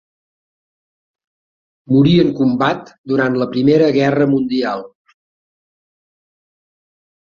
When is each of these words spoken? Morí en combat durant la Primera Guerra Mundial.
Morí 1.93 2.15
en 2.23 2.33
combat 2.41 2.91
durant 3.13 3.39
la 3.45 3.51
Primera 3.55 3.93
Guerra 4.01 4.31
Mundial. 4.35 4.85